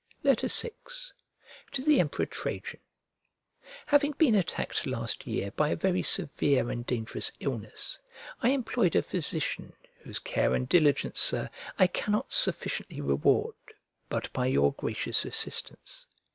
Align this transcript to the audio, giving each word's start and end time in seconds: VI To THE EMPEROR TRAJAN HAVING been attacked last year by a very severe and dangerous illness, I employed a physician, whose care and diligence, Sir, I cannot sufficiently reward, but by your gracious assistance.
VI 0.23 0.33
To 1.73 1.81
THE 1.83 1.99
EMPEROR 1.99 2.25
TRAJAN 2.25 2.79
HAVING 3.85 4.13
been 4.13 4.33
attacked 4.33 4.87
last 4.87 5.27
year 5.27 5.51
by 5.51 5.69
a 5.69 5.75
very 5.75 6.01
severe 6.01 6.71
and 6.71 6.83
dangerous 6.87 7.31
illness, 7.39 7.99
I 8.41 8.49
employed 8.49 8.95
a 8.95 9.03
physician, 9.03 9.73
whose 9.99 10.17
care 10.17 10.55
and 10.55 10.67
diligence, 10.67 11.19
Sir, 11.19 11.51
I 11.77 11.85
cannot 11.85 12.33
sufficiently 12.33 12.99
reward, 12.99 13.53
but 14.09 14.33
by 14.33 14.47
your 14.47 14.73
gracious 14.73 15.23
assistance. 15.23 16.07